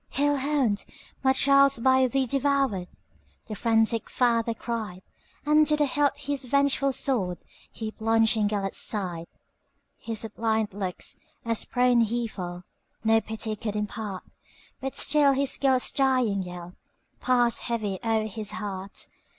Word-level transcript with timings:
"Hell 0.09 0.37
hound! 0.37 0.83
my 1.23 1.31
child 1.31 1.73
's 1.73 1.77
by 1.77 2.07
thee 2.07 2.25
devoured,"The 2.25 3.53
frantic 3.53 4.09
father 4.09 4.55
cried; 4.55 5.03
And 5.45 5.67
to 5.67 5.75
the 5.77 5.85
hilt 5.85 6.17
his 6.17 6.45
vengeful 6.45 6.89
swordHe 6.89 7.95
plunged 7.99 8.35
in 8.35 8.47
Gêlert's 8.47 8.79
side. 8.79 9.27
His 9.99 10.21
suppliant 10.21 10.73
looks, 10.73 11.19
as 11.45 11.65
prone 11.65 12.01
he 12.01 12.25
fell, 12.27 12.63
No 13.03 13.21
pity 13.21 13.55
could 13.55 13.75
impart; 13.75 14.23
But 14.79 14.95
still 14.95 15.33
his 15.33 15.51
Gêlert's 15.55 15.91
dying 15.91 16.41
yellPassed 16.41 17.59
heavy 17.59 17.99
o'er 18.03 18.25
his 18.25 18.53
heart. 18.53 19.05